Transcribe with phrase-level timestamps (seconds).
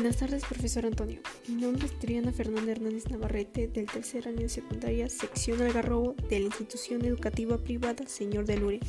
[0.00, 1.20] Buenas tardes, profesor Antonio.
[1.48, 6.38] Mi nombre es Triana Fernanda Hernández Navarrete, del tercer año de secundaria, sección Algarrobo, de
[6.38, 8.80] la institución educativa privada Señor de Lure.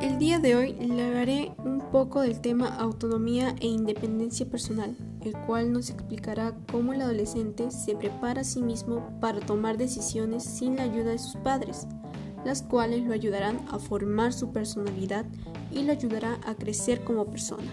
[0.00, 5.34] El día de hoy le hablaré un poco del tema autonomía e independencia personal, el
[5.46, 10.76] cual nos explicará cómo el adolescente se prepara a sí mismo para tomar decisiones sin
[10.76, 11.86] la ayuda de sus padres
[12.44, 15.26] las cuales lo ayudarán a formar su personalidad
[15.70, 17.70] y lo ayudará a crecer como persona.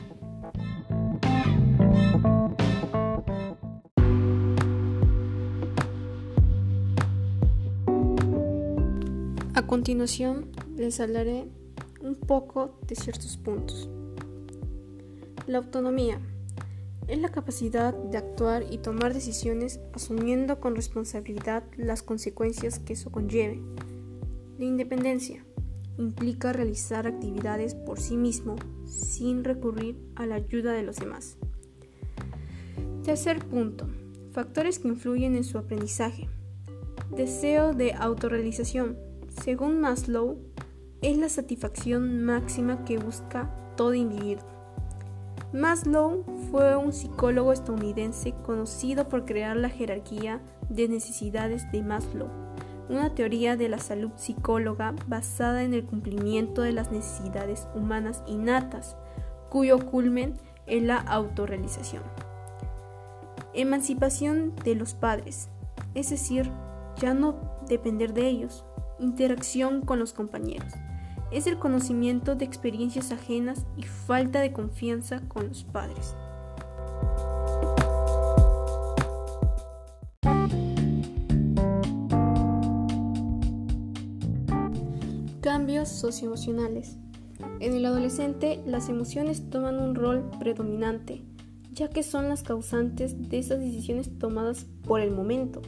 [9.55, 11.47] A continuación les hablaré
[12.01, 13.89] un poco de ciertos puntos.
[15.47, 16.19] La autonomía
[17.07, 23.11] es la capacidad de actuar y tomar decisiones asumiendo con responsabilidad las consecuencias que eso
[23.11, 23.61] conlleve
[24.59, 25.45] la independencia
[25.97, 31.37] implica realizar actividades por sí mismo sin recurrir a la ayuda de los demás.
[33.03, 33.87] Tercer punto.
[34.33, 36.27] Factores que influyen en su aprendizaje.
[37.15, 38.97] Deseo de autorrealización.
[39.41, 40.37] Según Maslow,
[41.01, 44.45] es la satisfacción máxima que busca todo individuo.
[45.53, 52.48] Maslow fue un psicólogo estadounidense conocido por crear la jerarquía de necesidades de Maslow
[52.89, 58.97] una teoría de la salud psicóloga basada en el cumplimiento de las necesidades humanas innatas,
[59.49, 60.33] cuyo culmen
[60.65, 62.03] es la autorrealización.
[63.53, 65.49] Emancipación de los padres,
[65.93, 66.51] es decir,
[66.97, 67.35] ya no
[67.67, 68.65] depender de ellos.
[68.99, 70.73] Interacción con los compañeros.
[71.31, 76.15] Es el conocimiento de experiencias ajenas y falta de confianza con los padres.
[85.49, 86.97] Cambios socioemocionales.
[87.59, 91.23] En el adolescente, las emociones toman un rol predominante,
[91.73, 95.63] ya que son las causantes de esas decisiones tomadas por el momento,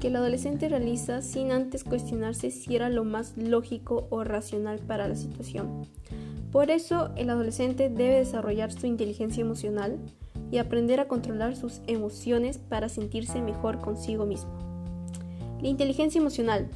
[0.00, 5.06] que el adolescente realiza sin antes cuestionarse si era lo más lógico o racional para
[5.06, 5.86] la situación.
[6.50, 10.00] Por eso, el adolescente debe desarrollar su inteligencia emocional
[10.50, 14.50] y aprender a controlar sus emociones para sentirse mejor consigo mismo.
[15.62, 16.68] La inteligencia emocional,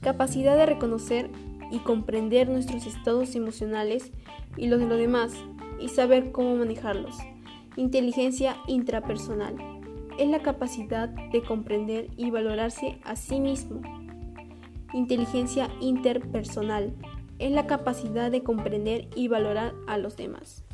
[0.00, 1.28] capacidad de reconocer
[1.72, 4.12] y comprender nuestros estados emocionales
[4.56, 5.32] y los de los demás
[5.80, 7.16] y saber cómo manejarlos.
[7.76, 9.56] Inteligencia intrapersonal
[10.18, 13.80] es la capacidad de comprender y valorarse a sí mismo.
[14.92, 16.94] Inteligencia interpersonal
[17.38, 20.64] es la capacidad de comprender y valorar a los demás.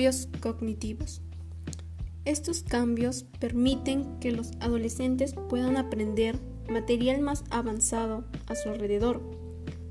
[0.00, 1.20] Cambios cognitivos.
[2.24, 6.38] Estos cambios permiten que los adolescentes puedan aprender
[6.70, 9.20] material más avanzado a su alrededor.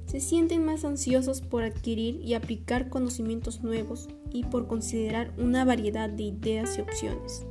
[0.08, 6.10] Se sienten más ansiosos por adquirir y aplicar conocimientos nuevos y por considerar una variedad
[6.10, 7.46] de ideas y opciones.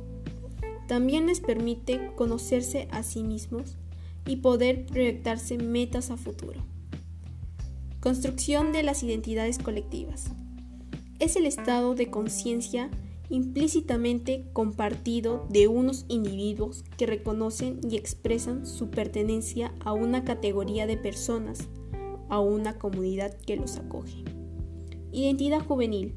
[0.85, 3.77] También les permite conocerse a sí mismos
[4.25, 6.61] y poder proyectarse metas a futuro.
[8.01, 10.33] Construcción de las identidades colectivas
[11.19, 12.89] es el estado de conciencia
[13.29, 20.97] implícitamente compartido de unos individuos que reconocen y expresan su pertenencia a una categoría de
[20.97, 21.67] personas,
[22.29, 24.23] a una comunidad que los acoge.
[25.11, 26.15] Identidad juvenil.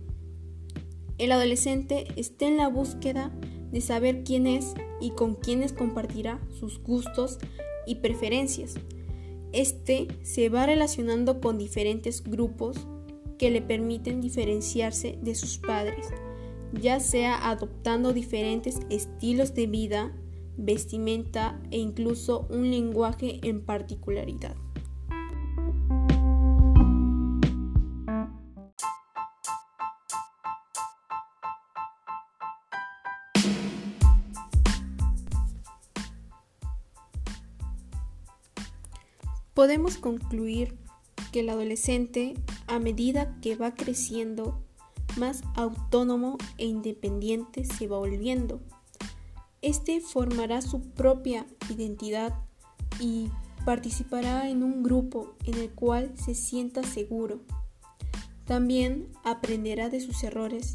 [1.19, 3.31] El adolescente está en la búsqueda
[3.71, 7.39] de saber quién es y con quiénes compartirá sus gustos
[7.87, 8.75] y preferencias.
[9.53, 12.87] Este se va relacionando con diferentes grupos
[13.43, 16.11] que le permiten diferenciarse de sus padres,
[16.81, 20.13] ya sea adoptando diferentes estilos de vida,
[20.57, 24.55] vestimenta e incluso un lenguaje en particularidad.
[39.53, 40.82] Podemos concluir
[41.33, 42.35] que el adolescente,
[42.67, 44.63] a medida que va creciendo,
[45.17, 48.61] más autónomo e independiente se va volviendo.
[49.63, 52.35] Este formará su propia identidad
[53.01, 53.31] y
[53.65, 57.41] participará en un grupo en el cual se sienta seguro.
[58.45, 60.73] También aprenderá de sus errores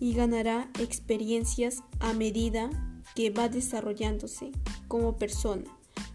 [0.00, 2.70] y ganará experiencias a medida
[3.14, 4.50] que va desarrollándose
[4.88, 5.64] como persona,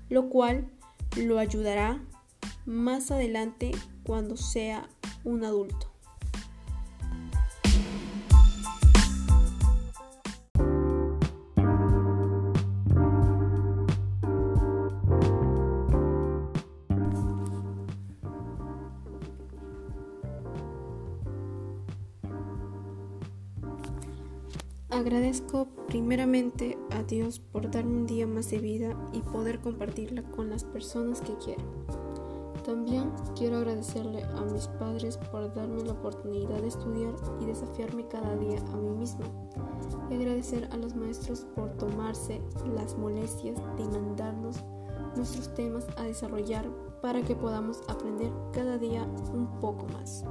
[0.09, 0.69] lo cual
[1.15, 2.01] lo ayudará
[2.67, 3.71] más adelante
[4.03, 4.89] cuando sea
[5.23, 5.87] un adulto.
[24.89, 30.49] Agradezco primeramente a Dios por darme un día más de vida y poder compartirla con
[30.49, 32.06] las personas que quiero.
[32.67, 38.35] También quiero agradecerle a mis padres por darme la oportunidad de estudiar y desafiarme cada
[38.35, 39.25] día a mí misma.
[40.09, 42.41] Y agradecer a los maestros por tomarse
[42.75, 44.57] las molestias de mandarnos
[45.15, 46.69] nuestros temas a desarrollar
[47.01, 50.25] para que podamos aprender cada día un poco más.